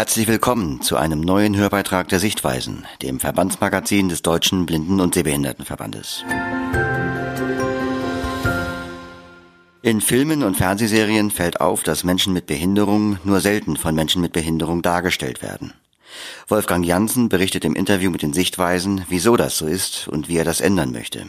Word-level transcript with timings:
Herzlich 0.00 0.28
willkommen 0.28 0.80
zu 0.80 0.96
einem 0.96 1.20
neuen 1.20 1.54
Hörbeitrag 1.54 2.08
der 2.08 2.20
Sichtweisen, 2.20 2.86
dem 3.02 3.20
Verbandsmagazin 3.20 4.08
des 4.08 4.22
Deutschen 4.22 4.64
Blinden- 4.64 4.98
und 4.98 5.12
Sehbehindertenverbandes. 5.12 6.24
In 9.82 10.00
Filmen 10.00 10.42
und 10.42 10.56
Fernsehserien 10.56 11.30
fällt 11.30 11.60
auf, 11.60 11.82
dass 11.82 12.02
Menschen 12.02 12.32
mit 12.32 12.46
Behinderung 12.46 13.18
nur 13.24 13.42
selten 13.42 13.76
von 13.76 13.94
Menschen 13.94 14.22
mit 14.22 14.32
Behinderung 14.32 14.80
dargestellt 14.80 15.42
werden. 15.42 15.74
Wolfgang 16.48 16.86
Janssen 16.86 17.28
berichtet 17.28 17.66
im 17.66 17.74
Interview 17.74 18.10
mit 18.10 18.22
den 18.22 18.32
Sichtweisen, 18.32 19.04
wieso 19.10 19.36
das 19.36 19.58
so 19.58 19.66
ist 19.66 20.08
und 20.08 20.30
wie 20.30 20.38
er 20.38 20.44
das 20.44 20.62
ändern 20.62 20.92
möchte. 20.92 21.28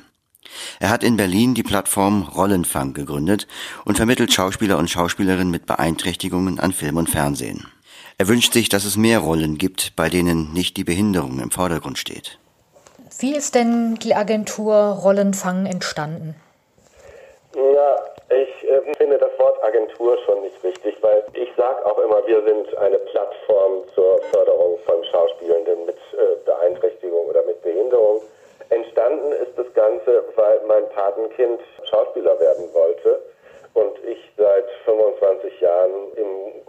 Er 0.79 0.91
hat 0.91 1.03
in 1.03 1.17
Berlin 1.17 1.55
die 1.55 1.63
Plattform 1.63 2.21
Rollenfang 2.21 2.93
gegründet 2.93 3.47
und 3.83 3.97
vermittelt 3.97 4.31
Schauspieler 4.31 4.77
und 4.77 4.89
Schauspielerinnen 4.89 5.51
mit 5.51 5.65
Beeinträchtigungen 5.65 6.57
an 6.57 6.71
Film 6.71 6.95
und 6.95 7.09
Fernsehen. 7.09 7.65
Er 8.21 8.27
wünscht 8.27 8.53
sich, 8.53 8.69
dass 8.69 8.85
es 8.85 8.97
mehr 8.97 9.17
Rollen 9.17 9.57
gibt, 9.57 9.95
bei 9.95 10.07
denen 10.07 10.53
nicht 10.53 10.77
die 10.77 10.83
Behinderung 10.83 11.39
im 11.41 11.49
Vordergrund 11.49 11.97
steht. 11.97 12.37
Wie 13.17 13.33
ist 13.35 13.55
denn 13.55 13.95
die 13.95 14.13
Agentur 14.13 14.75
Rollenfang 15.01 15.65
entstanden? 15.65 16.35
Ja, 17.55 17.97
ich 18.29 18.69
äh, 18.69 18.95
finde 18.95 19.17
das 19.17 19.31
Wort 19.39 19.57
Agentur 19.63 20.19
schon 20.23 20.39
nicht 20.43 20.63
richtig, 20.63 21.01
weil 21.01 21.23
ich 21.33 21.49
sage 21.57 21.83
auch 21.83 21.97
immer, 21.97 22.21
wir 22.27 22.43
sind 22.43 22.77
eine 22.77 22.97
Plattform 23.09 23.89
zur 23.95 24.21
Förderung 24.31 24.77
von 24.85 25.03
Schauspielenden 25.05 25.87
mit 25.87 25.97
äh, 26.13 26.37
Beeinträchtigung 26.45 27.25
oder 27.25 27.41
mit 27.47 27.59
Behinderung. 27.63 28.21
Entstanden 28.69 29.31
ist 29.31 29.57
das 29.57 29.73
Ganze, 29.73 30.25
weil 30.35 30.61
mein 30.67 30.87
Patenkind 30.89 31.59
Schauspieler 31.89 32.39
werden 32.39 32.71
wollte 32.71 33.19
und 33.73 33.97
ich 34.05 34.19
seit 34.37 34.69
25 34.85 35.59
Jahren 35.59 36.13
im 36.17 36.63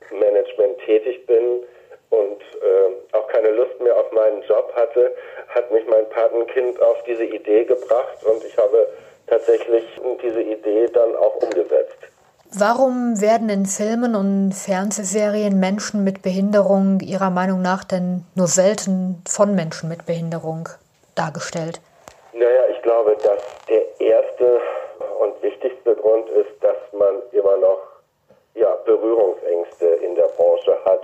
Kulturmanagement 0.00 0.78
tätig 0.84 1.26
bin 1.26 1.62
und 2.10 2.40
äh, 2.40 3.16
auch 3.16 3.26
keine 3.28 3.50
Lust 3.50 3.80
mehr 3.80 3.96
auf 3.96 4.10
meinen 4.12 4.42
Job 4.42 4.72
hatte, 4.74 5.14
hat 5.48 5.70
mich 5.72 5.86
mein 5.86 6.08
Patenkind 6.10 6.80
auf 6.80 7.02
diese 7.04 7.24
Idee 7.24 7.64
gebracht 7.64 8.22
und 8.24 8.44
ich 8.44 8.56
habe 8.56 8.88
tatsächlich 9.26 9.84
diese 10.22 10.42
Idee 10.42 10.86
dann 10.92 11.16
auch 11.16 11.36
umgesetzt. 11.36 11.98
Warum 12.58 13.20
werden 13.20 13.48
in 13.48 13.66
Filmen 13.66 14.14
und 14.14 14.52
Fernsehserien 14.52 15.58
Menschen 15.58 16.04
mit 16.04 16.22
Behinderung 16.22 17.00
Ihrer 17.00 17.30
Meinung 17.30 17.60
nach 17.60 17.82
denn 17.82 18.24
nur 18.36 18.46
selten 18.46 19.22
von 19.28 19.54
Menschen 19.56 19.88
mit 19.88 20.06
Behinderung 20.06 20.68
dargestellt? 21.16 21.80
Naja, 22.32 22.62
ich 22.70 22.80
glaube, 22.82 23.16
dass 23.22 23.42
der 23.68 24.00
erste 24.00 24.60
und 25.20 25.42
wichtigste 25.42 25.96
Grund 25.96 26.28
ist, 26.30 26.52
dass 26.62 26.76
man 26.92 27.20
immer 27.32 27.56
noch 27.56 27.80
ja, 28.54 28.74
Berührungsängste 28.84 29.86
in 29.86 30.14
der 30.14 30.28
Branche 30.36 30.74
hat, 30.84 31.02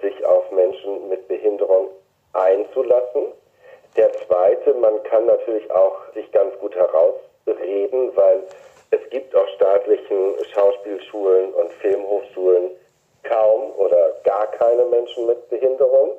sich 0.00 0.24
auf 0.24 0.50
Menschen 0.52 1.08
mit 1.08 1.26
Behinderung 1.28 1.88
einzulassen. 2.32 3.32
Der 3.96 4.12
zweite, 4.12 4.74
man 4.74 5.01
kann 5.12 5.26
natürlich 5.26 5.70
auch 5.70 5.98
sich 6.14 6.32
ganz 6.32 6.58
gut 6.58 6.74
herausreden, 6.74 8.16
weil 8.16 8.42
es 8.90 9.10
gibt 9.10 9.36
auf 9.36 9.46
staatlichen 9.56 10.34
Schauspielschulen 10.54 11.52
und 11.52 11.70
Filmhochschulen 11.74 12.70
kaum 13.22 13.72
oder 13.76 14.16
gar 14.24 14.46
keine 14.52 14.86
Menschen 14.86 15.26
mit 15.26 15.50
Behinderung. 15.50 16.12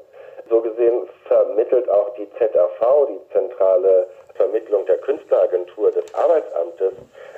So 0.48 0.62
gesehen 0.62 1.08
vermittelt 1.28 1.90
auch 1.90 2.14
die 2.16 2.30
ZAV, 2.38 3.08
die 3.10 3.34
zentrale 3.34 4.08
Vermittlung 4.36 4.86
der 4.86 5.00
Künstleragentur 5.00 5.90
des 5.92 6.14
Arbeitsamtes. 6.14 6.94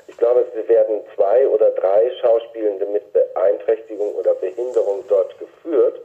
Ich 0.07 0.17
glaube, 0.17 0.45
es 0.53 0.67
werden 0.67 1.01
zwei 1.15 1.47
oder 1.47 1.71
drei 1.71 2.11
Schauspielende 2.21 2.85
mit 2.87 3.13
Beeinträchtigung 3.13 4.13
oder 4.15 4.33
Behinderung 4.35 5.05
dort 5.07 5.37
geführt, 5.39 6.01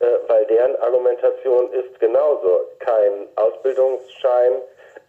äh, 0.00 0.06
weil 0.28 0.46
deren 0.46 0.76
Argumentation 0.76 1.70
ist 1.72 1.98
genauso 2.00 2.60
kein 2.78 3.28
Ausbildungsschein, 3.36 4.52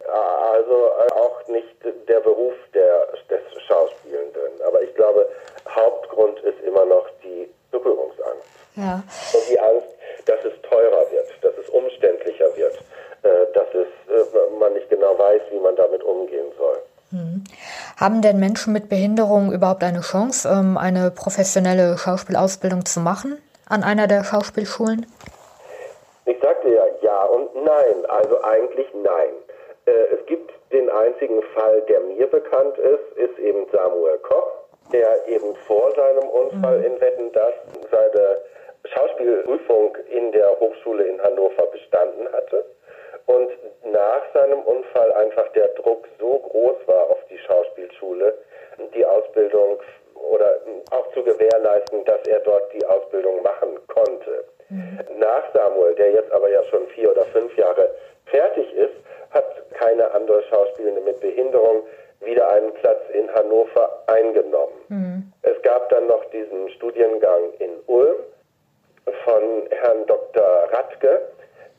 also 0.08 0.90
auch 1.14 1.46
nicht 1.48 1.74
der 1.82 2.20
Beruf 2.20 2.54
der, 2.74 3.06
des 3.28 3.62
Schauspielenden. 3.66 4.62
Aber 4.66 4.82
ich 4.82 4.94
glaube, 4.94 5.28
Hauptgrund 5.68 6.40
ist 6.40 6.60
immer 6.66 6.84
noch 6.84 7.06
die 7.22 7.48
Berührungsangst. 7.70 8.48
Ja. 8.76 9.02
Und 9.32 9.50
die 9.50 9.58
Angst, 9.58 9.88
dass 10.26 10.38
es 10.44 10.52
teurer 10.62 11.10
wird, 11.10 11.28
dass 11.42 11.52
es 11.56 11.68
umständlicher 11.70 12.54
wird, 12.56 12.74
äh, 13.22 13.52
dass 13.54 13.68
es, 13.72 13.88
äh, 14.12 14.58
man 14.58 14.74
nicht 14.74 14.88
genau 14.90 15.18
weiß, 15.18 15.42
wie 15.50 15.58
man 15.58 15.76
damit 15.76 16.02
umgehen 16.02 16.52
soll. 16.58 16.78
Hm. 17.10 17.44
Haben 17.96 18.20
denn 18.20 18.38
Menschen 18.38 18.72
mit 18.72 18.88
Behinderung 18.88 19.52
überhaupt 19.52 19.84
eine 19.84 20.00
Chance, 20.00 20.48
ähm, 20.48 20.76
eine 20.76 21.10
professionelle 21.10 21.96
Schauspielausbildung 21.96 22.84
zu 22.84 23.00
machen 23.00 23.40
an 23.68 23.82
einer 23.82 24.06
der 24.06 24.24
Schauspielschulen? 24.24 25.06
Ich 26.26 26.38
sagte 26.40 26.68
ja 26.68 26.82
ja 27.06 27.22
und 27.24 27.54
nein. 27.54 28.04
Also 28.08 28.42
eigentlich 28.42 28.86
nein. 28.94 29.34
Äh, 29.86 30.14
es 30.14 30.26
gibt 30.26 30.52
den 30.72 30.90
einzigen 30.90 31.42
Fall, 31.54 31.82
der 31.82 32.00
mir 32.00 32.26
bekannt 32.26 32.76
ist, 32.78 33.18
ist 33.18 33.38
eben 33.38 33.66
Samuel 33.72 34.18
Koch, 34.18 34.52
der 34.92 35.26
eben 35.28 35.54
vor 35.66 35.92
seinem 35.94 36.28
Unfall 36.28 36.78
mhm. 36.78 36.84
in 36.84 37.00
Wetten 37.00 37.32
das 37.32 37.54
seine 37.90 38.36
Schauspielprüfung 38.84 39.96
in 40.10 40.32
der 40.32 40.58
Hochschule 40.60 41.04
in 41.04 41.20
Hannover 41.22 41.66
bestanden 41.66 42.30
hatte 42.32 42.64
und 43.26 43.50
nach 43.84 44.22
seinem 44.34 44.60
Unfall 44.60 45.12
einfach 45.14 45.48
der 45.52 45.68
Druck 45.68 46.06
so 46.18 46.38
groß 46.38 46.76
war 46.86 47.10
auf 47.10 47.18
die 47.30 47.38
Schauspielschule, 47.38 48.34
die 48.94 49.04
Ausbildung 49.04 49.78
oder 50.14 50.60
auch 50.90 51.12
zu 51.12 51.22
gewährleisten, 51.22 52.04
dass 52.04 52.26
er 52.28 52.40
dort 52.40 52.72
die 52.72 52.84
Ausbildung 52.86 53.42
machen 53.42 53.78
konnte. 53.88 54.44
Mhm. 54.68 55.00
Nach 55.18 55.44
Samuel, 55.54 55.94
der 55.94 56.12
jetzt 56.12 56.32
aber 56.32 56.50
ja 56.50 56.62
schon 56.64 56.86
vier 56.88 57.10
oder 57.10 57.24
fünf 57.26 57.56
Jahre 57.56 57.75
andere 60.16 60.42
Schauspielende 60.44 61.00
mit 61.02 61.20
Behinderung 61.20 61.82
wieder 62.20 62.50
einen 62.50 62.72
Platz 62.74 63.02
in 63.12 63.32
Hannover 63.34 64.02
eingenommen. 64.06 64.74
Mhm. 64.88 65.32
Es 65.42 65.60
gab 65.62 65.88
dann 65.90 66.06
noch 66.06 66.24
diesen 66.30 66.70
Studiengang 66.70 67.52
in 67.58 67.70
Ulm, 67.86 68.16
von 69.24 69.68
Herrn 69.70 70.06
Dr. 70.06 70.42
Radke, 70.72 71.20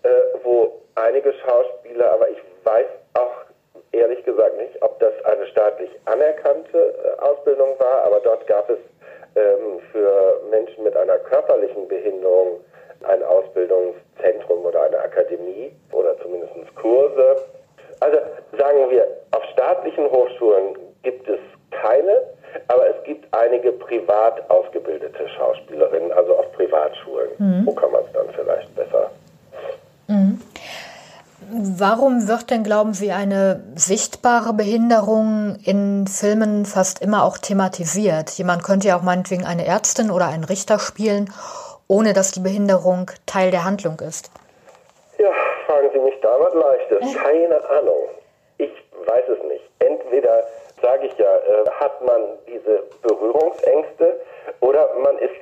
äh, 0.03 0.09
wo 0.44 0.81
einige 0.96 1.34
Schauspieler, 1.34 2.12
aber 2.14 2.30
ich 2.30 2.38
weiß 2.64 2.88
auch 3.16 3.34
ehrlich 3.92 4.24
gesagt 4.24 4.58
nicht, 4.58 4.81
ob 4.81 5.00
das 5.00 5.14
eine 5.25 5.46
staatlich 5.48 5.90
anerkannte 6.06 6.78
äh, 6.78 7.22
Ausbildung 7.22 7.78
war, 7.80 8.04
aber 8.04 8.19
dort 8.22 8.48
gab 8.48 8.69
es 8.69 8.80
ähm, 9.36 9.80
für 9.92 10.42
Menschen 10.50 10.84
mit 10.84 10.96
einer 10.96 11.18
körperlichen 11.19 11.88
Behinderung 11.88 12.62
ein 13.04 13.24
Ausbildungszentrum 13.24 14.66
oder 14.66 14.84
eine 14.84 15.00
Akademie 15.00 15.72
oder 15.92 16.18
zumindest 16.19 16.54
Kurse. 16.75 17.38
Also 18.00 18.18
sagen 18.58 18.90
wir, 18.90 19.08
auf 19.31 19.44
staatlichen 19.53 20.06
Hochschulen 20.06 20.78
gibt 21.03 21.28
es 21.28 21.40
keine 21.72 22.22
aber 22.68 22.84
es 22.90 23.03
gibt 23.03 23.34
einige 23.34 23.72
privat 23.72 24.50
ausgebildete 24.50 25.28
Schauspielerinnen, 25.30 26.12
also 26.12 26.36
auf 26.36 26.52
Privatschulen. 26.53 27.30
Mhm. 27.38 27.66
Wo 27.66 27.72
kann 27.74 27.91
man 27.91 28.02
es 28.06 28.12
dann 28.13 28.28
vielleicht 28.34 28.75
besser? 28.75 29.12
Mhm. 30.07 30.41
Warum 31.50 32.28
wird 32.28 32.50
denn, 32.50 32.63
glauben 32.63 32.94
Sie, 32.94 33.12
eine 33.12 33.63
sichtbare 33.75 34.53
Behinderung 34.53 35.57
in 35.63 36.06
Filmen 36.07 36.66
fast 36.66 37.02
immer 37.02 37.24
auch 37.24 37.38
thematisiert? 37.38 38.31
Jemand 38.31 38.63
könnte 38.63 38.90
ja 38.90 38.97
auch 38.97 39.03
meinetwegen 39.03 39.46
eine 39.46 39.66
Ärztin 39.66 40.12
oder 40.12 40.28
einen 40.28 40.44
Richter 40.44 40.78
spielen, 40.78 41.31
ohne 41.88 42.12
dass 42.13 42.31
die 42.31 42.41
Behinderung 42.41 43.12
Teil 43.25 43.52
der 43.52 43.63
Handlung 43.63 44.00
ist. 44.02 44.30
Ja, 45.18 45.31
fragen 46.18 46.18
Sie 46.18 46.19
mich 46.19 46.22
da 46.22 46.40
was 46.40 46.54
Leichtes. 46.54 47.24
Keine 47.24 47.69
Ahnung. 47.69 48.10
Ich 48.58 48.72
weiß 49.06 49.30
es 49.30 49.44
nicht. 49.44 49.64
Entweder 49.80 50.44
sage 50.81 51.08
ich 51.08 51.18
ja, 51.18 51.36
äh, 51.38 51.69
hat 51.80 52.02
man 52.02 52.40
diese 52.48 52.84
Berührungsängste 53.02 54.19
oder 54.62 54.94
man 55.04 55.18
ist 55.19 55.34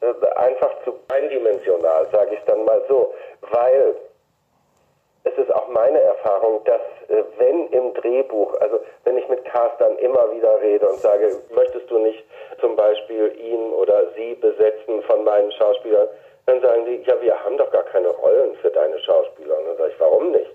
äh, 0.00 0.26
einfach 0.36 0.70
zu 0.84 0.94
eindimensional, 1.08 2.06
sage 2.10 2.34
ich 2.34 2.40
dann 2.46 2.64
mal 2.64 2.82
so, 2.88 3.12
weil 3.50 3.96
es 5.24 5.38
ist 5.38 5.54
auch 5.54 5.68
meine 5.68 6.00
Erfahrung, 6.00 6.62
dass 6.64 6.80
äh, 7.08 7.22
wenn 7.38 7.68
im 7.68 7.94
Drehbuch, 7.94 8.54
also 8.60 8.80
wenn 9.04 9.18
ich 9.18 9.28
mit 9.28 9.44
Castern 9.44 9.96
immer 9.98 10.32
wieder 10.32 10.60
rede 10.60 10.88
und 10.88 10.98
sage, 11.00 11.40
möchtest 11.54 11.90
du 11.90 11.98
nicht 11.98 12.24
zum 12.60 12.76
Beispiel 12.76 13.34
ihn 13.38 13.72
oder 13.72 14.08
sie 14.16 14.34
besetzen 14.34 15.02
von 15.02 15.24
meinen 15.24 15.52
Schauspielern, 15.52 16.08
dann 16.46 16.60
sagen 16.60 16.84
die, 16.86 17.02
ja, 17.02 17.20
wir 17.20 17.38
haben 17.44 17.56
doch 17.56 17.70
gar 17.70 17.84
keine 17.84 18.08
Rollen 18.08 18.56
für 18.56 18.70
deine 18.70 18.98
Schauspieler. 19.00 19.58
Und 19.58 19.66
dann 19.66 19.76
sage 19.76 19.92
ich, 19.94 20.00
warum 20.00 20.32
nicht? 20.32 20.50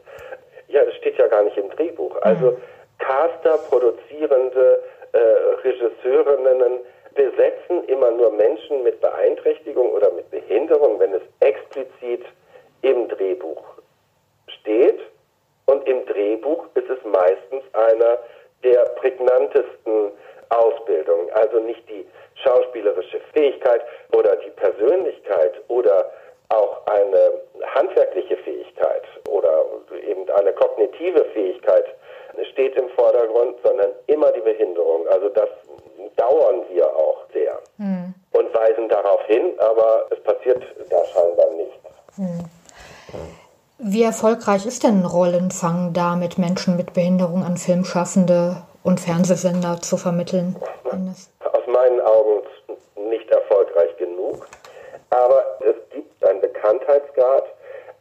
Ja, 0.67 0.83
das 0.83 0.95
steht 0.95 1.17
ja 1.17 1.27
gar 1.27 1.43
nicht 1.43 1.57
im 1.57 1.69
Drehbuch. 1.69 2.15
Also 2.21 2.51
mhm. 2.51 2.57
Caster, 2.99 3.57
produzierende 3.69 4.83
äh, 5.13 5.19
Regisseurinnen 5.63 6.79
besetzen 7.15 7.83
immer 7.87 8.11
nur 8.11 8.31
Menschen 8.31 8.83
mit 8.83 8.99
Beeinträchtigung 9.01 9.91
oder 9.91 10.11
mit 10.11 10.29
Behinderung, 10.29 10.99
wenn 10.99 11.13
es 11.13 11.21
explizit 11.39 12.25
im 12.81 13.07
Drehbuch 13.07 13.63
steht. 14.47 14.99
Und 15.65 15.87
im 15.87 16.05
Drehbuch 16.05 16.65
ist 16.75 16.89
es 16.89 16.99
meistens 17.03 17.63
einer 17.73 18.19
der 18.63 18.83
prägnantesten 18.95 20.11
Ausbildungen. 20.49 21.29
Also 21.33 21.59
nicht 21.59 21.87
die 21.89 22.05
schauspielerische 22.43 23.19
Fähigkeit 23.33 23.81
oder 24.15 24.35
die 24.37 24.51
Persönlichkeit 24.51 25.53
oder 25.67 26.11
auch 26.49 26.85
eine 26.87 27.41
handwerkliche 27.75 28.37
Fähigkeit 28.37 29.03
oder 29.29 29.65
eben 30.07 30.29
eine 30.29 30.53
kognitive 30.53 31.25
Fähigkeit 31.33 31.85
steht 32.51 32.75
im 32.75 32.89
Vordergrund, 32.89 33.55
sondern 33.63 33.89
immer 34.07 34.31
die 34.31 34.41
Behinderung. 34.41 35.07
Also 35.11 35.29
das 35.29 35.49
dauern 36.15 36.63
wir 36.71 36.87
auch 36.87 37.25
sehr 37.31 37.59
hm. 37.77 38.13
und 38.31 38.53
weisen 38.55 38.89
darauf 38.89 39.21
hin, 39.27 39.53
aber 39.59 40.07
es 40.09 40.19
passiert 40.23 40.63
da 40.89 41.05
scheinbar 41.05 41.51
nicht. 41.51 41.79
Hm. 42.15 42.45
Wie 43.79 44.01
erfolgreich 44.01 44.65
ist 44.65 44.83
denn 44.83 45.05
Rollenfang 45.05 45.93
da 45.93 46.15
mit 46.15 46.39
Menschen 46.39 46.77
mit 46.77 46.93
Behinderung 46.93 47.43
an 47.43 47.57
Filmschaffende 47.57 48.63
und 48.83 48.99
Fernsehsender 48.99 49.81
zu 49.81 49.97
vermitteln? 49.97 50.55
Aus 50.83 51.67
meinen 51.67 52.01
Augen 52.01 52.41
nicht 53.09 53.29
erfolgreich 53.29 53.95
genug, 53.97 54.47
aber 55.11 55.43
es 55.59 55.75
gibt 55.93 56.25
einen 56.25 56.41
Bekanntheitsgrad, 56.41 57.45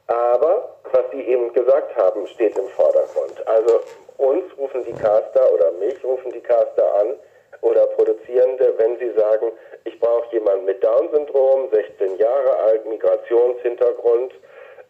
aber 0.06 0.76
was 0.92 1.04
Sie 1.12 1.22
gesagt 1.52 1.94
haben, 1.96 2.26
steht 2.28 2.56
im 2.58 2.68
Vordergrund. 2.68 3.46
Also 3.46 3.80
uns 4.18 4.44
rufen 4.58 4.84
die 4.84 4.92
Caster 4.92 5.52
oder 5.52 5.72
mich 5.72 6.02
rufen 6.04 6.32
die 6.32 6.40
Caster 6.40 6.94
an 7.00 7.14
oder 7.62 7.86
Produzierende, 7.86 8.74
wenn 8.78 8.98
sie 8.98 9.10
sagen, 9.18 9.52
ich 9.84 9.98
brauche 9.98 10.32
jemanden 10.32 10.64
mit 10.64 10.82
Down-Syndrom, 10.82 11.68
16 11.72 12.18
Jahre 12.18 12.56
alt, 12.58 12.86
Migrationshintergrund, 12.86 14.32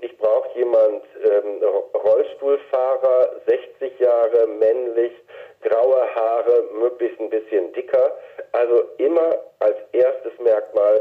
ich 0.01 0.17
brauche 0.19 0.59
jemand 0.59 1.05
ähm, 1.25 1.63
Rollstuhlfahrer, 1.95 3.31
60 3.47 3.99
Jahre, 3.99 4.47
männlich, 4.47 5.13
graue 5.63 6.15
Haare, 6.15 6.65
möglichst 6.79 7.19
ein 7.19 7.31
bisschen 7.31 7.73
dicker. 7.73 8.13
Also 8.53 8.83
immer 8.99 9.37
als 9.59 9.77
erstes 9.93 10.39
Merkmal 10.39 11.01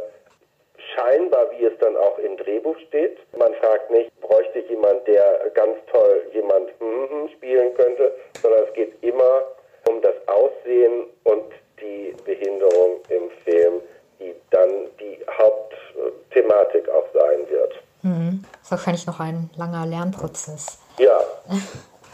scheinbar, 0.93 1.51
wie 1.51 1.65
es 1.65 1.77
dann 1.79 1.97
auch 1.97 2.17
im 2.19 2.37
Drehbuch 2.37 2.77
steht. 2.87 3.17
Man 3.37 3.53
fragt 3.55 3.91
nicht, 3.91 4.11
bräuchte 4.27 4.59
jemand, 4.69 5.07
der 5.07 5.51
ganz 5.53 5.75
toll 5.91 6.23
jemand 6.33 6.69
hm, 6.79 7.29
spielen 7.35 7.73
könnte, 7.75 8.13
sondern 8.41 8.63
es 8.67 8.73
geht 8.73 8.93
immer 9.03 9.43
um 9.87 10.01
das 10.01 10.15
Aussehen 10.27 11.05
und 11.23 11.51
die 11.79 12.15
Behinderung 12.25 13.01
im 13.09 13.29
Film, 13.43 13.81
die 14.19 14.33
dann 14.49 14.69
die 14.99 15.19
Hauptthematik 15.29 16.89
auch 16.89 17.05
sein 17.13 17.49
wird. 17.49 17.73
Mhm. 18.01 18.45
Wahrscheinlich 18.69 19.05
noch 19.05 19.19
ein 19.19 19.49
langer 19.57 19.85
Lernprozess. 19.85 20.79
Ja. 20.97 21.19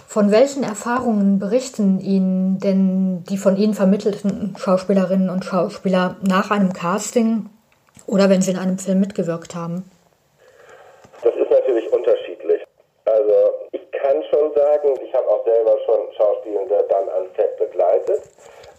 Von 0.07 0.29
welchen 0.29 0.63
Erfahrungen 0.63 1.39
berichten 1.39 2.01
Ihnen 2.01 2.59
denn 2.59 3.23
die 3.29 3.37
von 3.37 3.55
Ihnen 3.55 3.73
vermittelten 3.73 4.57
Schauspielerinnen 4.57 5.29
und 5.29 5.45
Schauspieler 5.45 6.17
nach 6.21 6.51
einem 6.51 6.73
Casting 6.73 7.49
oder 8.07 8.29
wenn 8.29 8.41
Sie 8.41 8.51
in 8.51 8.57
einem 8.57 8.77
Film 8.77 8.99
mitgewirkt 8.99 9.55
haben? 9.55 9.89
Das 11.23 11.33
ist 11.33 11.49
natürlich 11.49 11.89
unterschiedlich. 11.93 12.61
Also 13.05 13.33
ich 13.71 13.89
kann 13.91 14.21
schon 14.29 14.50
sagen, 14.61 14.99
ich 15.03 15.13
habe 15.13 15.27
auch 15.27 15.43
selber 15.43 15.75
schon 15.85 16.13
Schauspielende 16.13 16.85
dann 16.89 17.09
an 17.09 17.29
Set 17.35 17.57
begleitet, 17.57 18.21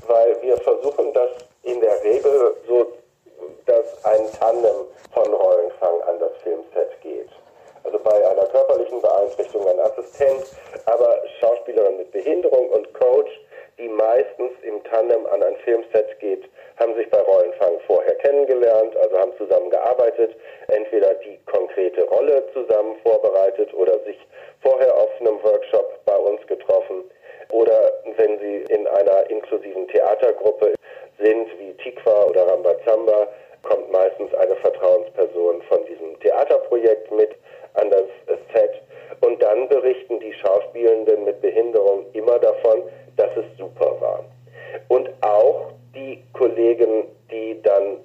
weil 0.06 0.40
wir 0.42 0.56
versuchen 0.58 1.12
das 1.12 1.30
in 1.64 1.80
der 1.80 2.02
Regel 2.04 2.56
so, 2.68 2.92
dass 3.66 4.04
ein 4.04 4.30
Tandem 4.38 4.86
von 5.12 5.32
Rollenfang 5.34 6.00
an 6.02 6.18
das 6.20 6.32
Filmset 6.42 7.00
geht. 7.00 7.28
Also 7.84 7.98
bei 7.98 8.14
einer 8.28 8.46
körperlichen 8.46 9.00
Beeinträchtigung 9.00 9.68
ein 9.68 9.80
Assistent, 9.80 10.44
aber 10.86 11.18
Schauspielerin 11.40 11.96
mit 11.96 12.12
Behinderung 12.12 12.70
und 12.70 12.94
Coach, 12.94 13.30
im 14.64 14.82
Tandem 14.84 15.26
an 15.26 15.42
ein 15.42 15.56
Filmset 15.64 16.18
geht, 16.20 16.44
haben 16.78 16.94
sich 16.94 17.08
bei 17.10 17.18
Rollenfang 17.18 17.78
vorher 17.86 18.14
kennengelernt, 18.16 18.96
also 18.96 19.18
haben 19.18 19.32
zusammen 19.38 19.70
gearbeitet, 19.70 20.36
entweder 20.68 21.14
die 21.14 21.38
konkrete 21.46 22.04
Rolle 22.04 22.44
zusammen 22.52 22.96
vorbereitet 23.02 23.72
oder 23.74 23.98
sich 24.00 24.18
vorher 24.62 24.96
auf 24.96 25.10
einem 25.20 25.42
Workshop 25.42 26.04
bei 26.04 26.16
uns 26.16 26.46
getroffen 26.46 27.04
oder 27.50 27.92
wenn 28.16 28.38
sie 28.38 28.72
in 28.72 28.86
einer 28.86 29.28
inklusiven 29.30 29.86
Theatergruppe 29.88 30.74
sind, 31.18 31.48
wie 31.58 31.72
Tikva 31.74 32.24
oder 32.24 32.46
Rambazamba, 32.48 33.28
kommt 33.62 33.92
meistens 33.92 34.34
eine 34.34 34.56
Vertrauensperson 34.56 35.62
von 35.62 35.84
diesem 35.86 36.18
Theaterprojekt 36.20 37.10
mit 37.12 37.30
an 37.74 37.90
das 37.90 38.04
Set 38.52 38.82
und 39.20 39.40
dann 39.42 39.68
berichten 39.68 40.18
die 40.20 40.32
Schauspielenden 40.32 41.24
mit 41.24 41.40
Behinderung 41.40 42.06
immer 42.12 42.38
davon, 42.38 42.82
dass 43.16 43.30
es 43.36 43.44
super 43.58 44.00
war. 44.00 44.24
Und 44.88 45.10
auch 45.20 45.72
die 45.94 46.22
Kollegen, 46.32 47.04
die 47.30 47.60
dann 47.62 47.98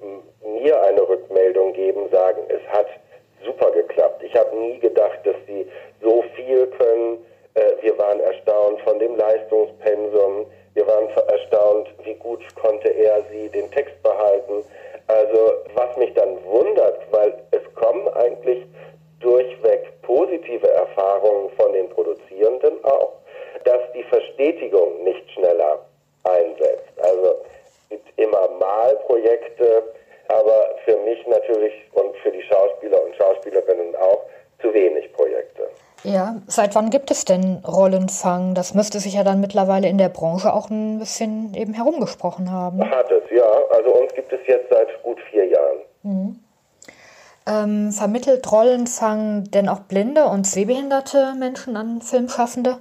mir 0.62 0.82
eine 0.82 1.08
Rückmeldung 1.08 1.72
geben, 1.72 2.08
sagen, 2.10 2.42
es 2.48 2.60
hat 2.72 2.86
super 3.44 3.70
geklappt. 3.70 4.22
Ich 4.22 4.34
habe 4.34 4.54
nie 4.56 4.78
gedacht, 4.78 5.18
dass 5.24 5.36
sie 5.46 5.66
so 6.02 6.24
viel 6.34 6.66
können. 6.66 7.24
Äh, 7.54 7.82
wir 7.82 7.96
waren 7.98 8.20
erstaunt 8.20 8.80
von 8.82 8.98
dem 8.98 9.16
Leistungspensum. 9.16 10.46
Wir 10.74 10.86
waren 10.86 11.08
erstaunt, 11.28 11.88
wie 12.04 12.14
gut 12.14 12.40
konnte 12.56 12.88
er 12.88 13.22
sie 13.32 13.48
den 13.48 13.70
Text 13.70 14.00
behalten. 14.02 14.64
Also 15.08 15.52
was 15.74 15.96
mich 15.96 16.12
dann 16.14 16.36
wundert, 16.44 17.00
weil 17.10 17.34
es 17.50 17.74
kommen 17.74 18.06
eigentlich 18.14 18.64
durchweg 19.20 20.00
positive 20.02 20.68
Erfahrungen 20.68 21.50
von 21.56 21.72
den 21.72 21.88
Produzierenden 21.88 22.84
auch, 22.84 23.12
dass 23.64 23.80
die 23.94 24.04
Verstetigung 24.04 25.02
nicht 25.04 25.30
schneller 25.32 25.80
einsetzt. 26.24 26.92
Also 27.02 27.36
es 27.64 27.88
gibt 27.90 28.18
immer 28.18 28.48
mal 28.60 28.96
Projekte, 29.06 29.82
aber 30.28 30.76
für 30.84 30.96
mich 30.98 31.17
natürlich 31.28 31.72
und 31.92 32.16
für 32.18 32.30
die 32.30 32.42
Schauspieler 32.42 33.02
und 33.04 33.14
Schauspielerinnen 33.16 33.96
auch 33.96 34.22
zu 34.60 34.72
wenig 34.72 35.12
Projekte. 35.12 35.68
Ja, 36.04 36.36
seit 36.46 36.74
wann 36.74 36.90
gibt 36.90 37.10
es 37.10 37.24
denn 37.24 37.62
Rollenfang? 37.66 38.54
Das 38.54 38.74
müsste 38.74 39.00
sich 39.00 39.14
ja 39.14 39.24
dann 39.24 39.40
mittlerweile 39.40 39.88
in 39.88 39.98
der 39.98 40.08
Branche 40.08 40.52
auch 40.52 40.70
ein 40.70 40.98
bisschen 41.00 41.54
eben 41.54 41.74
herumgesprochen 41.74 42.52
haben. 42.52 42.88
Hat 42.88 43.10
es, 43.10 43.24
ja. 43.30 43.50
Also 43.70 43.94
uns 43.94 44.14
gibt 44.14 44.32
es 44.32 44.40
jetzt 44.46 44.70
seit 44.70 45.02
gut 45.02 45.18
vier 45.30 45.46
Jahren. 45.46 45.78
Mhm. 46.02 46.40
Ähm, 47.46 47.92
vermittelt 47.92 48.50
Rollenfang 48.52 49.44
denn 49.50 49.68
auch 49.68 49.80
blinde 49.80 50.26
und 50.26 50.46
sehbehinderte 50.46 51.34
Menschen 51.38 51.76
an 51.76 52.02
Filmschaffende? 52.02 52.78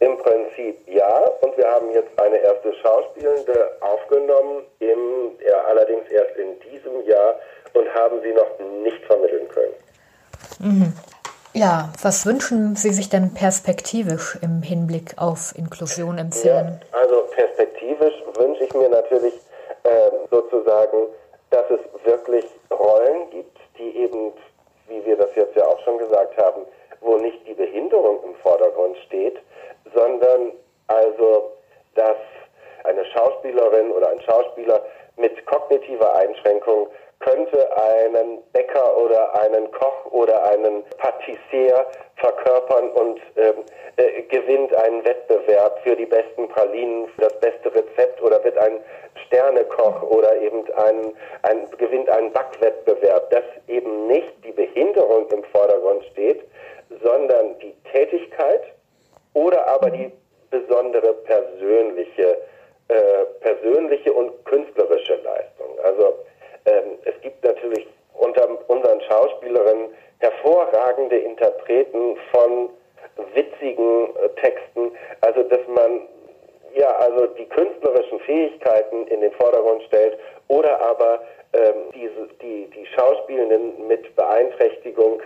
Im 0.00 0.16
Prinzip 0.18 0.76
ja. 0.86 1.30
Und 1.40 1.56
wir 1.56 1.68
haben 1.70 1.92
jetzt 1.92 2.18
eine 2.18 2.38
erste 2.38 2.74
Schauspielende 2.74 3.76
aufgenommen, 3.80 4.64
im, 4.80 5.38
ja, 5.46 5.62
allerdings 5.68 6.08
erst 6.10 6.36
in 6.36 6.58
diesem 6.60 7.06
Jahr 7.06 7.36
und 7.74 7.94
haben 7.94 8.20
sie 8.22 8.32
noch 8.32 8.58
nicht 8.82 9.04
vermitteln 9.04 9.48
können. 9.48 9.74
Mhm. 10.58 10.92
Ja, 11.52 11.92
was 12.02 12.26
wünschen 12.26 12.76
Sie 12.76 12.90
sich 12.90 13.08
denn 13.08 13.34
perspektivisch 13.34 14.38
im 14.40 14.62
Hinblick 14.62 15.14
auf 15.16 15.52
Inklusion 15.56 16.16
im 16.18 16.30
Film? 16.30 16.54
Ja, 16.54 16.98
also 16.98 17.22
perspektivisch 17.34 18.14
wünsche 18.36 18.64
ich 18.64 18.72
mir 18.72 18.88
natürlich 18.88 19.34
äh, 19.82 20.10
sozusagen, 20.30 21.08
dass 21.50 21.64
es 21.70 21.80
wirklich 22.04 22.44
Rollen 22.70 23.30
gibt, 23.30 23.58
die 23.78 23.96
eben, 23.96 24.32
wie 24.86 25.04
wir 25.04 25.16
das 25.16 25.34
jetzt 25.34 25.56
ja 25.56 25.66
auch 25.66 25.80
schon 25.80 25.98
gesagt 25.98 26.36
haben, 26.36 26.62
wo 27.00 27.16
nicht 27.16 27.44
die 27.48 27.54
Behinderung 27.54 28.22
im 28.22 28.34
Vordergrund 28.36 28.96
steht, 29.06 29.38
sondern 29.94 30.52
also, 30.88 31.52
dass 31.94 32.16
eine 32.84 33.04
Schauspielerin 33.06 33.90
oder 33.92 34.10
ein 34.10 34.20
Schauspieler 34.22 34.84
mit 35.16 35.44
kognitiver 35.46 36.14
Einschränkung 36.14 36.88
könnte 37.20 37.68
einen 37.76 38.42
Bäcker 38.52 38.96
oder 38.96 39.38
einen 39.42 39.70
Koch 39.72 40.06
oder 40.10 40.42
einen 40.50 40.82
Patissier 40.96 41.86
verkörpern 42.16 42.90
und 42.92 43.20
ähm, 43.36 43.56
äh, 43.96 44.22
gewinnt 44.22 44.74
einen 44.74 45.04
Wettbewerb 45.04 45.80
für 45.82 45.94
die 45.94 46.06
besten 46.06 46.48
Pralinen, 46.48 47.08
für 47.08 47.22
das 47.22 47.38
beste 47.40 47.74
Rezept 47.74 48.22
oder 48.22 48.42
wird 48.42 48.56
ein 48.56 48.80
Sternekoch 49.26 50.02
oder 50.02 50.34
eben 50.40 50.64
ein, 50.74 51.12
ein, 51.42 51.70
gewinnt 51.76 52.08
einen 52.08 52.32
Backwettbewerb, 52.32 53.28
dass 53.30 53.44
eben 53.68 54.06
nicht 54.06 54.32
die 54.42 54.52
Behinderung 54.52 55.28
im 55.30 55.44
Vordergrund 55.44 56.04
steht, 56.12 56.42
sondern 57.02 57.58
die 57.58 57.74
Tätigkeit 57.92 58.62
oder 59.34 59.66
aber 59.68 59.90
die 59.90 60.10
besondere 60.50 61.14
persönliche, 61.24 62.38
äh, 62.88 63.24
persönliche 63.40 64.12
und 64.12 64.44
künstlerische 64.44 65.16
Leistung. 65.16 65.78
Also 65.82 66.14
ähm, 66.66 66.98
es 67.04 67.14
gibt 67.22 67.42
natürlich 67.44 67.86
unter 68.14 68.48
unseren 68.68 69.00
Schauspielerinnen 69.02 69.88
hervorragende 70.18 71.16
Interpreten 71.16 72.16
von 72.32 72.70
witzigen 73.34 74.16
äh, 74.16 74.28
Texten, 74.40 74.92
also 75.20 75.42
dass 75.44 75.66
man 75.68 76.02
ja 76.74 76.88
also 76.98 77.26
die 77.26 77.46
künstlerischen 77.46 78.20
Fähigkeiten 78.20 79.06
in 79.08 79.20
den 79.20 79.32
Vordergrund 79.32 79.82
stellt 79.84 80.18
oder 80.48 80.80
aber 80.80 81.22
ähm, 81.52 81.90
diese, 81.94 82.28
die, 82.42 82.70
die 82.70 82.86
Schauspielenden 82.86 83.86
mit 83.88 84.14
Beeinträchtigung 84.14 85.20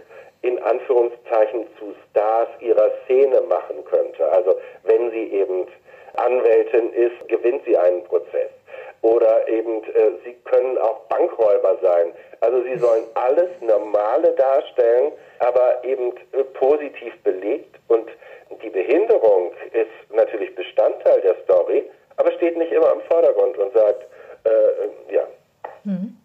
in 0.45 0.63
Anführungszeichen 0.63 1.67
zu 1.79 1.95
Stars 2.11 2.49
ihrer 2.61 2.91
Szene 3.05 3.41
machen 3.43 3.83
könnte. 3.87 4.31
Also 4.31 4.55
wenn 4.83 5.11
sie 5.11 5.33
eben 5.33 5.67
Anwältin 6.17 6.93
ist, 6.93 7.27
gewinnt 7.29 7.65
sie 7.65 7.77
einen 7.77 8.05
Prozess 8.05 8.51
oder 9.01 9.49
eben 9.49 9.83
äh, 9.85 10.13
sie 10.25 10.35
können 10.45 10.77
auch 10.79 11.01
Bankräuber 11.09 11.79
sein. 11.83 12.13
Also 12.41 12.63
sie 12.63 12.77
sollen 12.77 13.05
alles 13.15 13.49
Normale 13.63 14.33
darstellen, 14.33 15.13
aber 15.39 15.83
eben 15.83 16.13
äh, 16.33 16.45
positiv 16.53 17.15
belegt 17.23 17.77
und 17.89 18.07
die 18.63 18.71
Behinderung 18.71 19.53
ist 19.73 20.15
natürlich 20.15 20.55
Bestandteil 20.55 21.23
der 21.23 21.37
Story, 21.45 21.91
aber 22.17 22.33
steht 22.33 22.57
nicht 22.59 22.73
immer 22.73 22.93
im 22.93 23.01
Vordergrund 23.09 23.57
und 23.57 23.73
sagt, 23.73 24.07
äh, 24.45 24.51
äh 24.51 25.15
ja. 25.15 25.27
Mhm. 25.85 26.19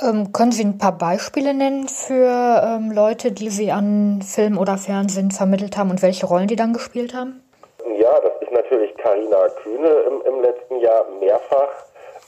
Ähm, 0.00 0.32
können 0.32 0.52
Sie 0.52 0.64
ein 0.64 0.78
paar 0.78 0.96
Beispiele 0.96 1.54
nennen 1.54 1.88
für 1.88 2.62
ähm, 2.62 2.92
Leute, 2.92 3.32
die 3.32 3.50
Sie 3.50 3.72
an 3.72 4.22
Film 4.22 4.56
oder 4.56 4.78
Fernsehen 4.78 5.32
vermittelt 5.32 5.76
haben 5.76 5.90
und 5.90 6.02
welche 6.02 6.26
Rollen 6.26 6.46
die 6.46 6.54
dann 6.54 6.72
gespielt 6.72 7.14
haben? 7.14 7.42
Ja, 7.98 8.20
das 8.20 8.32
ist 8.40 8.52
natürlich 8.52 8.96
Karina 8.96 9.48
Kühne 9.62 9.88
im, 9.88 10.22
im, 10.24 10.42
letzten 10.42 10.78
Jahr 10.80 11.04
mehrfach. 11.18 11.70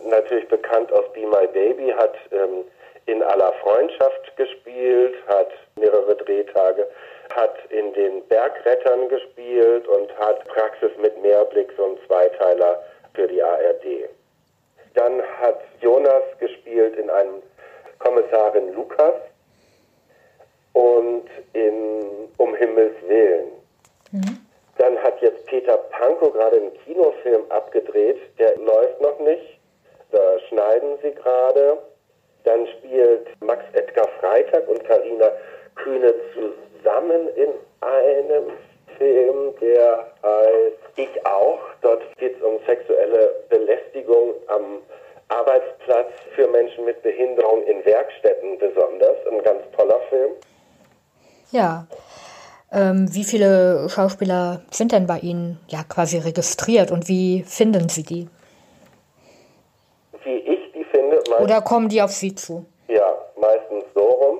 Natürlich 0.08 0.48
bekannt 0.48 0.92
aus 0.92 1.04
Be 1.12 1.20
My 1.20 1.46
Baby, 1.52 1.92
hat 1.96 2.14
ähm, 2.32 2.64
in 3.06 3.22
aller 3.22 3.52
Freundschaft 3.62 4.36
gespielt, 4.36 5.14
hat 5.28 5.50
mehrere 5.76 6.16
Drehtage, 6.16 6.88
hat 7.34 7.54
in 7.68 7.92
den 7.92 8.26
Bergrettern 8.26 9.08
gespielt 9.08 9.86
und 9.86 10.18
hat 10.18 10.44
Praxis 10.48 10.90
mit 11.00 11.22
Mehrblick, 11.22 11.70
so 11.76 11.84
ein 11.84 11.98
Zweiteiler 12.08 12.82
für 13.14 13.28
die 13.28 13.40
ARD. 13.40 14.08
Dann 14.94 15.22
hat 15.40 15.60
Jonas 15.80 16.24
gespielt 16.40 16.96
in 16.96 17.08
einem 17.10 17.42
Kommissarin 18.10 18.74
Lukas 18.74 19.14
und 20.72 21.26
in 21.52 22.28
Um 22.38 22.54
Himmels 22.56 22.96
Willen. 23.06 23.52
Mhm. 24.10 24.46
Dann 24.78 24.98
hat 24.98 25.20
jetzt 25.20 25.46
Peter 25.46 25.76
Pankow 25.76 26.32
gerade 26.32 26.56
einen 26.56 26.74
Kinofilm 26.84 27.42
abgedreht, 27.50 28.18
der 28.38 28.56
läuft 28.56 29.00
noch 29.00 29.18
nicht. 29.20 29.60
Da 30.10 30.38
schneiden 30.48 30.98
sie 31.02 31.12
gerade. 31.12 31.78
Dann 32.42 32.66
spielt 32.66 33.28
Max 33.42 33.62
Edgar 33.74 34.08
Freitag 34.18 34.66
und 34.66 34.82
Karina 34.84 35.30
Kühne 35.76 36.12
zusammen 36.34 37.28
in 37.36 37.50
einem 37.80 38.44
Film, 38.98 39.54
der 39.60 40.10
heißt 40.22 40.78
Ich 40.96 41.26
auch. 41.26 41.60
Dort 41.82 42.02
geht 42.18 42.36
es 42.36 42.42
um 42.42 42.58
sexuelle 42.66 43.34
Belästigung 43.48 44.34
am 44.48 44.78
Arbeitsplatz 45.30 46.12
für 46.34 46.48
Menschen 46.48 46.84
mit 46.84 47.02
Behinderung 47.02 47.62
in 47.64 47.84
Werkstätten 47.84 48.58
besonders. 48.58 49.16
Ein 49.30 49.42
ganz 49.42 49.62
toller 49.76 50.00
Film. 50.08 50.32
Ja. 51.52 51.86
Ähm, 52.72 53.12
wie 53.12 53.24
viele 53.24 53.88
Schauspieler 53.88 54.62
sind 54.70 54.92
denn 54.92 55.06
bei 55.06 55.18
Ihnen 55.18 55.58
ja 55.68 55.82
quasi 55.88 56.18
registriert 56.18 56.92
und 56.92 57.08
wie 57.08 57.42
finden 57.42 57.88
Sie 57.88 58.04
die? 58.04 58.28
Wie 60.22 60.36
ich 60.36 60.72
die 60.72 60.84
finde? 60.84 61.20
Oder 61.40 61.62
kommen 61.62 61.88
die 61.88 62.00
auf 62.00 62.12
Sie 62.12 62.34
zu? 62.34 62.64
Ja, 62.86 63.12
meistens 63.40 63.84
so 63.94 64.02
rum. 64.02 64.38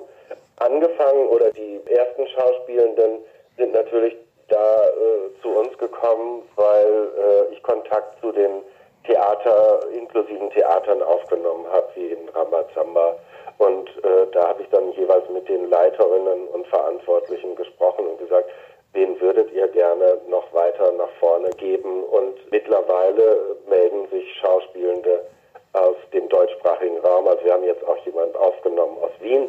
Angefangen 0.57 1.27
oder 1.29 1.51
die 1.51 1.81
ersten 1.91 2.27
Schauspielenden 2.29 3.19
sind 3.57 3.73
natürlich 3.73 4.15
da 4.49 4.57
äh, 4.57 5.43
zu 5.43 5.49
uns 5.49 5.77
gekommen, 5.79 6.43
weil 6.55 6.85
äh, 6.85 7.55
ich 7.55 7.63
Kontakt 7.63 8.21
zu 8.21 8.31
den 8.31 8.63
Theater, 9.11 9.81
inklusiven 9.93 10.51
Theatern 10.51 11.03
aufgenommen 11.03 11.67
habe, 11.71 11.89
wie 11.95 12.07
in 12.07 12.29
Ramazamba. 12.29 13.17
Und 13.59 13.89
äh, 14.05 14.27
da 14.33 14.49
habe 14.49 14.63
ich 14.63 14.69
dann 14.71 14.93
jeweils 14.93 15.29
mit 15.29 15.49
den 15.49 15.69
Leiterinnen 15.69 16.47
und 16.49 16.67
Verantwortlichen 16.69 17.57
gesprochen 17.57 18.07
und 18.07 18.19
gesagt, 18.19 18.49
wen 18.93 19.21
würdet 19.21 19.53
ihr 19.53 19.69
gerne 19.69 20.19
noch 20.29 20.53
weiter 20.53 20.93
nach 20.93 21.11
vorne 21.19 21.51
geben? 21.51 22.05
Und 22.05 22.39
mittlerweile 22.51 23.57
melden 23.69 24.09
sich 24.11 24.33
Schauspielende 24.41 25.27
aus 25.73 25.97
dem 26.13 26.29
deutschsprachigen 26.29 26.99
Raum. 26.99 27.27
Also 27.29 27.45
wir 27.45 27.53
haben 27.53 27.65
jetzt 27.65 27.85
auch 27.87 27.99
jemanden 28.07 28.37
aufgenommen 28.37 28.97
aus 29.03 29.13
Wien 29.21 29.49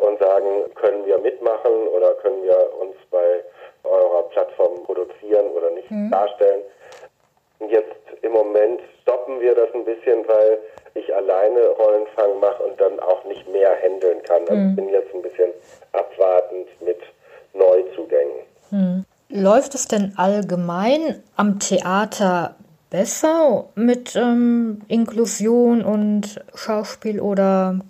und 0.00 0.18
sagen, 0.20 0.72
können 0.74 1.04
wir 1.04 1.18
mitmachen 1.18 1.88
oder 1.94 2.14
können 2.14 2.42
wir 2.44 2.70
uns 2.80 2.96
bei 3.10 3.42
eurer 3.84 4.22
Plattform 4.30 4.82
produzieren 4.84 5.46
oder 5.56 5.70
nicht 5.70 5.90
mhm. 5.90 6.10
darstellen. 6.10 6.62
Jetzt 7.68 7.94
im 8.22 8.32
Moment 8.32 8.80
stoppen 9.02 9.40
wir 9.40 9.54
das 9.54 9.72
ein 9.74 9.84
bisschen, 9.84 10.26
weil 10.26 10.58
ich 10.94 11.14
alleine 11.14 11.60
Rollenfang 11.68 12.40
mache 12.40 12.62
und 12.62 12.80
dann 12.80 12.98
auch 13.00 13.24
nicht 13.24 13.46
mehr 13.48 13.76
handeln 13.82 14.22
kann. 14.22 14.42
Also 14.42 14.54
mhm. 14.54 14.70
ich 14.70 14.76
bin 14.76 14.88
jetzt 14.88 15.14
ein 15.14 15.22
bisschen 15.22 15.50
abwartend 15.92 16.68
mit 16.80 16.98
Neuzugängen. 17.52 18.46
Mhm. 18.70 19.04
Läuft 19.50 19.74
es 19.74 19.88
denn 19.88 20.12
allgemein 20.16 21.24
am 21.36 21.58
Theater 21.58 22.54
besser 22.88 23.64
mit 23.74 24.14
ähm, 24.14 24.82
Inklusion 24.86 25.82
und 25.82 26.40
Schauspiel 26.54 27.18
oder 27.20 27.80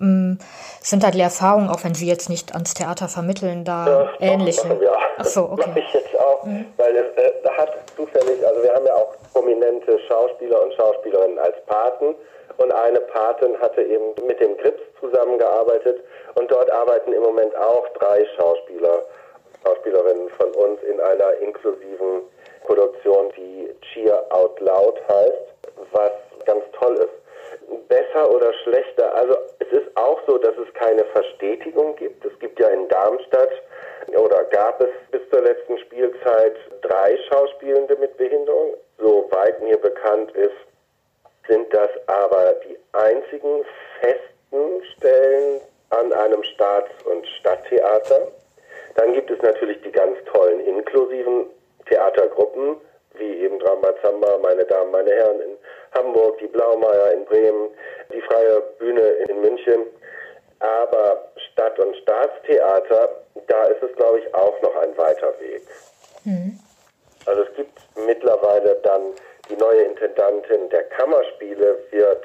ähm, 0.00 0.38
sind 0.80 1.04
da 1.04 1.12
die 1.12 1.20
Erfahrungen, 1.20 1.68
auch 1.68 1.84
wenn 1.84 1.94
Sie 1.94 2.08
jetzt 2.08 2.28
nicht 2.28 2.52
ans 2.54 2.74
Theater 2.74 3.06
vermitteln, 3.06 3.64
da 3.64 3.86
ja, 3.86 4.32
ähnliche? 4.32 4.68
Wir. 4.80 4.90
Ach 5.18 5.24
so, 5.24 5.50
okay. 5.50 5.68
Mache 5.68 5.78
ich 5.78 5.94
jetzt 5.94 6.18
auch, 6.18 6.44
mhm. 6.46 6.64
weil 6.78 6.96
es 6.96 7.16
äh, 7.16 7.48
hat 7.58 7.70
zufällig, 7.94 8.44
also 8.44 8.60
wir 8.64 8.74
haben 8.74 8.86
ja 8.86 8.94
auch 8.94 9.14
prominente 9.32 10.00
Schauspieler 10.08 10.64
und 10.64 10.74
Schauspielerinnen 10.74 11.38
als 11.38 11.54
Paten 11.66 12.16
und 12.56 12.72
eine 12.72 12.98
Patin 12.98 13.56
hatte 13.60 13.82
eben 13.82 14.26
mit 14.26 14.40
dem 14.40 14.56
Grips 14.56 14.82
zusammengearbeitet 14.98 16.02
und 16.34 16.50
dort 16.50 16.68
arbeiten 16.72 17.12
im 17.12 17.22
Moment 17.22 17.54
auch 17.56 17.86
drei 18.00 18.26
Schauspieler, 18.36 19.04
Schauspielerinnen 19.64 20.28
von 20.30 20.50
uns 20.52 20.82
in 20.82 21.00
einer 21.00 21.32
inklusiven 21.40 22.22
Produktion, 22.66 23.32
die 23.36 23.70
Cheer 23.80 24.24
Out 24.30 24.60
Loud 24.60 25.00
heißt, 25.08 25.88
was 25.92 26.12
ganz 26.44 26.64
toll 26.78 26.94
ist 26.96 27.24
besser 27.88 28.30
oder 28.30 28.52
schlechter. 28.64 29.14
Also 29.14 29.36
es 29.58 29.68
ist 29.68 29.96
auch 29.96 30.20
so, 30.26 30.38
dass 30.38 30.56
es 30.56 30.72
keine 30.74 31.04
Verstetigung 31.04 31.96
gibt. 31.96 32.24
Es 32.24 32.38
gibt 32.38 32.58
ja 32.58 32.68
in 32.68 32.88
Darmstadt 32.88 33.50
oder 34.08 34.44
gab 34.44 34.80
es 34.80 34.90
bis 35.10 35.20
zur 35.30 35.42
letzten 35.42 35.78
Spielzeit 35.78 36.56
drei 36.82 37.16
Schauspielende 37.28 37.96
mit 37.96 38.16
Behinderung. 38.16 38.74
Soweit 38.98 39.60
mir 39.62 39.76
bekannt 39.76 40.32
ist, 40.32 40.56
sind 41.48 41.72
das 41.74 41.90
aber 42.06 42.54
die 42.66 42.78
einzigen 42.92 43.64
festen 44.00 44.84
Stellen 44.96 45.60
an 45.90 46.12
einem 46.12 46.42
Staats- 46.42 47.02
und 47.04 47.26
Stadttheater. 47.38 48.28
Dann 48.94 49.12
gibt 49.12 49.30
es 49.30 49.40
natürlich 49.42 49.80
die 49.82 49.90
ganz 49.90 50.16
tollen 50.32 50.60
inklusiven 50.60 51.46
Theatergruppen, 51.88 52.76
wie 53.16 53.40
eben 53.40 53.58
Dramazamba, 53.58 54.38
meine 54.42 54.64
Damen, 54.64 54.90
meine 54.90 55.10
Herren 55.10 55.40
in 55.40 55.56
Hamburg, 55.94 56.38
die 56.38 56.46
Blaumeier 56.46 57.12
in 57.12 57.24
Bremen, 57.24 57.70
die 58.12 58.20
Freie 58.22 58.60
Bühne 58.78 59.00
in 59.00 59.40
München. 59.40 59.82
Aber 60.60 61.28
Stadt- 61.52 61.78
und 61.78 61.96
Staatstheater, 61.96 63.08
da 63.46 63.64
ist 63.64 63.82
es, 63.82 63.94
glaube 63.96 64.20
ich, 64.20 64.34
auch 64.34 64.60
noch 64.62 64.76
ein 64.76 64.96
weiter 64.96 65.34
Weg. 65.40 65.62
Mhm. 66.24 66.58
Also 67.26 67.42
es 67.42 67.54
gibt 67.56 67.78
mittlerweile 68.06 68.76
dann 68.82 69.12
die 69.48 69.56
neue 69.56 69.82
Intendantin 69.82 70.68
der 70.70 70.84
Kammerspiele 70.84 71.78
wird, 71.90 72.24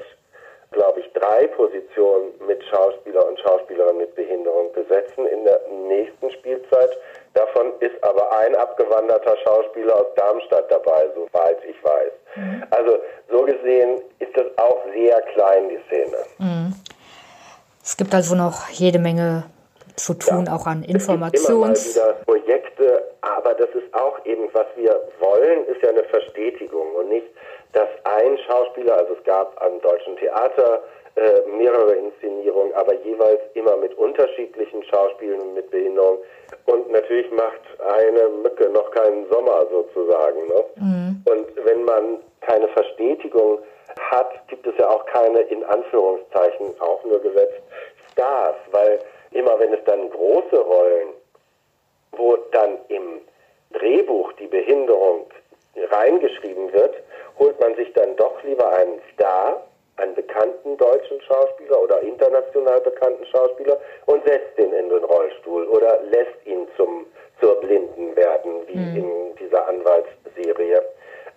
glaube 0.72 1.00
ich, 1.00 1.12
drei 1.12 1.46
Positionen 1.48 2.32
mit 2.46 2.62
Schauspieler 2.64 3.26
und 3.26 3.38
Schauspielerinnen 3.40 3.98
mit 3.98 4.14
Behinderung 4.14 4.72
besetzen 4.72 5.26
in 5.26 5.44
der 5.44 5.60
nächsten 5.88 6.30
Spielzeit. 6.30 6.90
Davon 7.34 7.72
ist 7.80 8.02
aber 8.02 8.36
ein 8.38 8.54
abgewanderter 8.54 9.36
Schauspieler 9.44 9.96
aus 9.96 10.06
Darmstadt 10.16 10.70
dabei, 10.70 11.08
soweit 11.14 11.58
ich 11.64 11.82
weiß. 11.82 12.12
Mhm. 12.36 12.64
Also 12.70 12.98
so 13.30 13.42
gesehen 13.42 14.00
ist 14.18 14.36
das 14.36 14.46
auch 14.58 14.80
sehr 14.94 15.20
klein, 15.34 15.68
die 15.68 15.80
Szene. 15.88 16.16
Mhm. 16.38 16.74
Es 17.82 17.96
gibt 17.96 18.14
also 18.14 18.34
noch 18.36 18.68
jede 18.68 18.98
Menge 18.98 19.44
zu 19.96 20.14
tun, 20.14 20.46
ja. 20.46 20.54
auch 20.54 20.66
an 20.66 20.84
Informations. 20.84 21.34
Es 21.34 21.46
gibt 21.46 21.48
immer 21.48 21.66
mal 21.66 21.74
wieder 21.74 22.24
Projekte, 22.24 23.10
aber 23.22 23.54
das 23.54 23.68
ist 23.70 23.92
auch 23.92 24.24
eben, 24.24 24.48
was 24.52 24.66
wir 24.76 25.00
wollen, 25.18 25.66
ist 25.66 25.82
ja 25.82 25.90
eine 25.90 26.04
Verstetigung 26.04 26.94
und 26.94 27.08
nicht, 27.08 27.26
dass 27.72 27.88
ein 28.04 28.38
Schauspieler, 28.46 28.96
also 28.96 29.14
es 29.14 29.24
gab 29.24 29.60
am 29.62 29.80
Deutschen 29.80 30.16
Theater 30.16 30.82
äh, 31.16 31.40
mehrere 31.56 31.94
Inszenierungen, 31.94 32.72
aber 32.74 32.94
jeweils 32.94 33.40
immer 33.54 33.76
mit 33.76 33.96
unterschiedlichen 33.98 34.82
Schauspielern 34.84 35.54
mit 35.54 35.70
Behinderung. 35.70 36.18
Und 36.66 36.90
natürlich 36.90 37.30
macht 37.32 37.60
eine 37.80 38.28
Mücke 38.28 38.68
noch 38.70 38.90
keinen 38.92 39.28
Sommer 39.30 39.66
sozusagen. 39.70 40.46
Ne? 40.46 40.64
Mhm. 40.76 41.22
Und 41.24 41.64
wenn 41.64 41.84
man 41.84 42.18
keine 42.40 42.68
Verstetigung 42.68 43.58
hat, 44.10 44.46
gibt 44.48 44.66
es 44.66 44.74
ja 44.78 44.88
auch 44.88 45.04
keine, 45.06 45.40
in 45.40 45.64
Anführungszeichen, 45.64 46.80
auch 46.80 47.02
nur 47.04 47.20
gesetzt, 47.20 47.60
Stars, 48.12 48.56
weil 48.70 49.00
immer 49.32 49.58
wenn 49.58 49.72
es 49.72 49.84
dann 49.84 50.10
große 50.10 50.58
Rollen, 50.58 51.08
wo 52.12 52.36
dann 52.52 52.78
im 52.88 53.20
Drehbuch 53.72 54.32
die 54.34 54.46
Behinderung 54.46 55.26
reingeschrieben 55.90 56.72
wird, 56.72 56.94
holt 57.40 57.58
man 57.58 57.74
sich 57.74 57.92
dann 57.94 58.14
doch 58.16 58.40
lieber 58.44 58.70
einen 58.70 59.00
Star, 59.12 59.66
einen 59.96 60.14
bekannten 60.14 60.76
deutschen 60.76 61.20
Schauspieler 61.22 61.82
oder 61.82 62.00
international 62.02 62.80
bekannten 62.80 63.26
Schauspieler 63.26 63.78
und 64.06 64.24
setzt 64.24 64.56
ihn 64.58 64.72
in 64.72 64.88
den 64.88 65.04
Rollstuhl 65.04 65.66
oder 65.66 66.00
lässt 66.10 66.46
ihn 66.46 66.68
zum, 66.76 67.06
zur 67.40 67.60
Blinden 67.60 68.14
werden, 68.14 68.66
wie 68.68 68.76
mhm. 68.76 68.96
in 68.96 69.36
dieser 69.36 69.66
Anwaltsserie. 69.66 70.80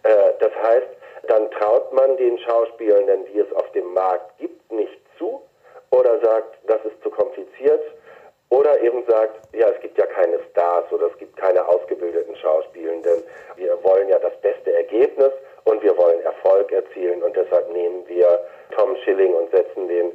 Äh, 0.04 0.34
das 0.40 0.52
heißt, 0.62 0.88
dann 1.28 1.50
traut 1.52 1.92
man 1.94 2.04
man 2.04 2.18
den 2.18 2.38
Schauspielenden, 2.40 3.26
die 3.32 3.40
es 3.40 3.52
auf 3.54 3.72
dem 3.72 3.94
Markt 3.94 4.38
gibt, 4.38 4.72
nicht 4.72 5.00
zu 5.18 5.42
oder 5.92 6.20
sagt, 6.20 6.58
das 6.68 6.84
ist 6.86 7.02
zu 7.02 7.10
kompliziert 7.10 7.84
oder 8.50 8.80
eben 8.82 9.04
sagt, 9.08 9.40
ja, 9.54 9.70
es 9.70 9.80
gibt 9.82 9.98
ja 9.98 10.06
keine 10.06 10.40
Stars 10.52 10.92
oder 10.92 11.08
es 11.08 11.18
gibt 11.18 11.36
keine 11.38 11.66
ausgebildeten 11.68 12.36
Schauspielenden. 12.36 13.24
Wir 13.56 13.82
wollen 13.84 14.10
ja 14.10 14.20
das 14.20 14.36
beste 14.42 14.76
Ergebnis 14.76 15.32
und 15.64 15.82
wir 15.82 15.98
wollen 15.98 16.22
Erfolg 16.22 16.72
erzielen 16.72 17.24
und 17.24 17.36
deshalb 17.36 17.72
nehmen 17.72 18.08
wir 18.08 18.40
Tom 18.76 18.96
Schilling 19.04 19.34
und 19.34 19.50
setzen 19.52 19.88
den, 19.88 20.12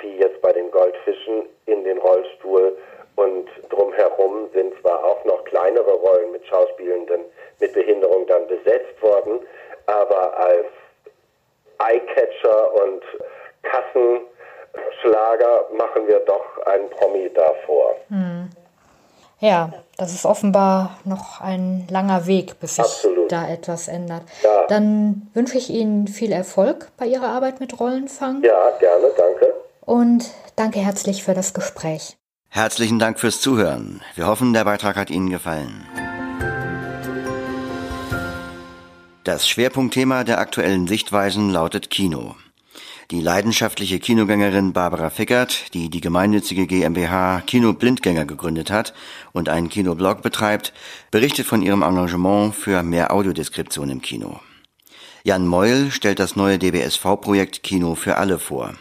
wie 0.00 0.18
jetzt 0.18 0.40
bei 0.42 0.52
den 0.52 0.70
Goldfischen, 0.70 1.46
in 1.66 1.84
den 1.84 1.98
Rollstuhl 1.98 2.76
und 3.16 3.48
drumherum 3.70 4.48
sind 4.52 4.74
zwar 4.80 5.04
auch 5.04 5.24
noch 5.24 5.44
kleinere 5.44 5.92
Rollen 5.92 6.32
mit 6.32 6.44
Schauspielenden 6.46 7.22
mit 7.60 7.72
Behinderung 7.74 8.26
dann 8.26 8.46
besetzt 8.48 9.00
worden, 9.00 9.38
aber 9.86 10.36
als 10.36 10.66
Eyecatcher 11.78 12.74
und 12.74 13.02
Kassenschlager 13.62 15.68
machen 15.72 16.06
wir 16.06 16.20
doch 16.20 16.58
einen 16.66 16.88
Promi 16.90 17.32
davor. 17.32 17.96
Hm. 18.08 18.50
Ja, 19.52 19.70
das 19.98 20.14
ist 20.14 20.24
offenbar 20.24 20.96
noch 21.04 21.42
ein 21.42 21.86
langer 21.90 22.24
Weg, 22.26 22.58
bis 22.58 22.76
sich 22.76 22.84
Absolut. 22.86 23.30
da 23.30 23.46
etwas 23.46 23.86
ändert. 23.86 24.22
Ja. 24.42 24.64
Dann 24.68 25.28
wünsche 25.34 25.58
ich 25.58 25.68
Ihnen 25.68 26.08
viel 26.08 26.32
Erfolg 26.32 26.90
bei 26.96 27.04
Ihrer 27.04 27.28
Arbeit 27.28 27.60
mit 27.60 27.78
Rollenfang. 27.78 28.42
Ja, 28.42 28.70
gerne, 28.80 29.08
danke. 29.14 29.52
Und 29.82 30.30
danke 30.56 30.78
herzlich 30.78 31.22
für 31.22 31.34
das 31.34 31.52
Gespräch. 31.52 32.16
Herzlichen 32.48 32.98
Dank 32.98 33.20
fürs 33.20 33.42
Zuhören. 33.42 34.00
Wir 34.14 34.26
hoffen, 34.26 34.54
der 34.54 34.64
Beitrag 34.64 34.96
hat 34.96 35.10
Ihnen 35.10 35.28
gefallen. 35.28 35.86
Das 39.24 39.46
Schwerpunktthema 39.46 40.24
der 40.24 40.38
aktuellen 40.38 40.86
Sichtweisen 40.86 41.50
lautet 41.50 41.90
Kino. 41.90 42.36
Die 43.10 43.20
leidenschaftliche 43.20 43.98
Kinogängerin 43.98 44.72
Barbara 44.72 45.10
Fickert, 45.10 45.74
die 45.74 45.90
die 45.90 46.00
gemeinnützige 46.00 46.66
GmbH 46.66 47.42
Kino 47.46 47.72
Blindgänger 47.72 48.24
gegründet 48.24 48.70
hat 48.70 48.94
und 49.32 49.48
einen 49.48 49.68
Kinoblog 49.68 50.22
betreibt, 50.22 50.72
berichtet 51.10 51.46
von 51.46 51.62
ihrem 51.62 51.82
Engagement 51.82 52.54
für 52.54 52.82
mehr 52.82 53.12
Audiodeskription 53.12 53.90
im 53.90 54.00
Kino. 54.00 54.40
Jan 55.24 55.46
Meul 55.46 55.90
stellt 55.90 56.20
das 56.20 56.36
neue 56.36 56.58
DBSV-Projekt 56.58 57.62
Kino 57.62 57.94
für 57.94 58.16
alle 58.16 58.38
vor. 58.38 58.74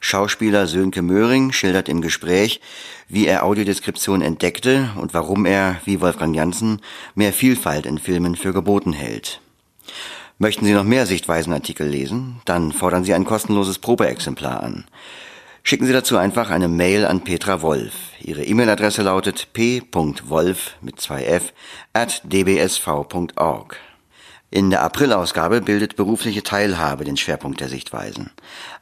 Schauspieler 0.00 0.66
Sönke 0.66 1.02
Möhring 1.02 1.52
schildert 1.52 1.88
im 1.88 2.00
Gespräch, 2.00 2.60
wie 3.08 3.26
er 3.26 3.44
Audiodeskription 3.44 4.22
entdeckte 4.22 4.90
und 4.96 5.12
warum 5.12 5.44
er, 5.44 5.80
wie 5.84 6.00
Wolfgang 6.00 6.34
Janssen, 6.34 6.80
mehr 7.14 7.34
Vielfalt 7.34 7.84
in 7.84 7.98
Filmen 7.98 8.34
für 8.34 8.54
geboten 8.54 8.94
hält. 8.94 9.40
Möchten 10.42 10.64
Sie 10.64 10.72
noch 10.72 10.84
mehr 10.84 11.04
Sichtweisenartikel 11.04 11.86
lesen? 11.86 12.40
Dann 12.46 12.72
fordern 12.72 13.04
Sie 13.04 13.12
ein 13.12 13.26
kostenloses 13.26 13.78
Probeexemplar 13.78 14.62
an. 14.62 14.86
Schicken 15.62 15.84
Sie 15.84 15.92
dazu 15.92 16.16
einfach 16.16 16.48
eine 16.48 16.66
Mail 16.66 17.04
an 17.04 17.20
Petra 17.24 17.60
Wolf. 17.60 17.92
Ihre 18.22 18.42
E-Mail-Adresse 18.42 19.02
lautet 19.02 19.52
p.wolf 19.52 20.76
mit 20.80 20.98
zwei 20.98 21.24
f 21.24 21.52
at 21.92 22.22
dbsv.org. 22.24 23.76
In 24.50 24.70
der 24.70 24.82
Aprilausgabe 24.82 25.60
bildet 25.60 25.96
berufliche 25.96 26.42
Teilhabe 26.42 27.04
den 27.04 27.18
Schwerpunkt 27.18 27.60
der 27.60 27.68
Sichtweisen. 27.68 28.30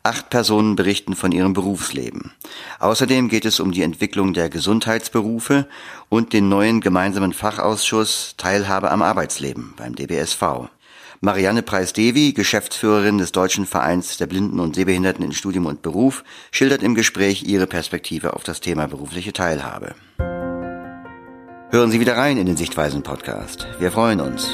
Acht 0.05 0.31
Personen 0.31 0.77
berichten 0.77 1.17
von 1.17 1.33
ihrem 1.33 1.55
Berufsleben. 1.55 2.35
Außerdem 2.79 3.29
geht 3.29 3.45
es 3.45 3.59
um 3.59 3.73
die 3.73 3.83
Entwicklung 3.83 4.33
der 4.33 4.49
Gesundheitsberufe 4.49 5.67
und 6.09 6.33
den 6.33 6.49
neuen 6.49 6.81
gemeinsamen 6.81 7.33
Fachausschuss 7.33 8.35
Teilhabe 8.37 8.93
am 8.93 9.03
Arbeitsleben 9.03 9.75
beim 9.77 9.97
DBSV. 9.97 10.69
Marianne 11.21 11.63
Preis-Devi, 11.63 12.33
Geschäftsführerin 12.33 13.19
des 13.19 13.33
Deutschen 13.33 13.67
Vereins 13.67 14.19
der 14.19 14.27
Blinden 14.27 14.61
und 14.61 14.77
Sehbehinderten 14.77 15.25
in 15.25 15.33
Studium 15.33 15.67
und 15.67 15.83
Beruf, 15.83 16.23
schildert 16.53 16.83
im 16.83 16.95
Gespräch 16.95 17.43
ihre 17.43 17.67
Perspektive 17.67 18.35
auf 18.35 18.45
das 18.45 18.61
Thema 18.61 18.87
berufliche 18.87 19.33
Teilhabe. 19.33 19.95
Hören 21.71 21.91
Sie 21.91 22.01
wieder 22.01 22.17
rein 22.17 22.39
in 22.39 22.47
den 22.47 22.57
Sichtweisen-Podcast. 22.57 23.67
Wir 23.79 23.91
freuen 23.91 24.21
uns. 24.21 24.49